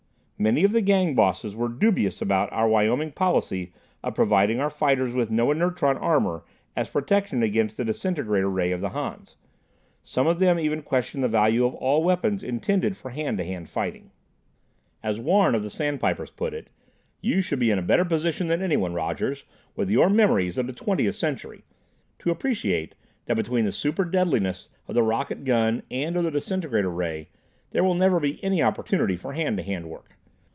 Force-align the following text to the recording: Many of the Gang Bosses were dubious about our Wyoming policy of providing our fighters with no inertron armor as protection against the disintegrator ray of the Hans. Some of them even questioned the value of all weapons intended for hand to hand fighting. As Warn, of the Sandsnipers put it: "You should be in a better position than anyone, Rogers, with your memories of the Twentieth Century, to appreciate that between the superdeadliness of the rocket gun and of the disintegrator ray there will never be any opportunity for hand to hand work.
Many 0.41 0.63
of 0.63 0.71
the 0.71 0.81
Gang 0.81 1.13
Bosses 1.13 1.55
were 1.55 1.67
dubious 1.67 2.19
about 2.19 2.51
our 2.51 2.67
Wyoming 2.67 3.11
policy 3.11 3.73
of 4.03 4.15
providing 4.15 4.59
our 4.59 4.71
fighters 4.71 5.13
with 5.13 5.29
no 5.29 5.51
inertron 5.53 5.99
armor 6.01 6.43
as 6.75 6.89
protection 6.89 7.43
against 7.43 7.77
the 7.77 7.85
disintegrator 7.85 8.49
ray 8.49 8.71
of 8.71 8.81
the 8.81 8.89
Hans. 8.89 9.35
Some 10.01 10.25
of 10.25 10.39
them 10.39 10.57
even 10.59 10.81
questioned 10.81 11.23
the 11.23 11.27
value 11.27 11.63
of 11.63 11.75
all 11.75 12.03
weapons 12.03 12.41
intended 12.41 12.97
for 12.97 13.11
hand 13.11 13.37
to 13.37 13.43
hand 13.43 13.69
fighting. 13.69 14.09
As 15.03 15.19
Warn, 15.19 15.53
of 15.53 15.61
the 15.61 15.69
Sandsnipers 15.69 16.31
put 16.35 16.55
it: 16.55 16.69
"You 17.21 17.41
should 17.43 17.59
be 17.59 17.69
in 17.69 17.77
a 17.77 17.83
better 17.83 18.03
position 18.03 18.47
than 18.47 18.63
anyone, 18.63 18.95
Rogers, 18.95 19.43
with 19.75 19.91
your 19.91 20.09
memories 20.09 20.57
of 20.57 20.65
the 20.65 20.73
Twentieth 20.73 21.13
Century, 21.13 21.63
to 22.17 22.31
appreciate 22.31 22.95
that 23.25 23.37
between 23.37 23.65
the 23.65 23.71
superdeadliness 23.71 24.69
of 24.87 24.95
the 24.95 25.03
rocket 25.03 25.43
gun 25.43 25.83
and 25.91 26.17
of 26.17 26.23
the 26.23 26.31
disintegrator 26.31 26.89
ray 26.89 27.29
there 27.69 27.83
will 27.83 27.93
never 27.93 28.19
be 28.19 28.43
any 28.43 28.63
opportunity 28.63 29.15
for 29.15 29.33
hand 29.33 29.55
to 29.57 29.61
hand 29.63 29.87
work. 29.87 30.17